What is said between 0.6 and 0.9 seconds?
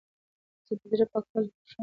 زه د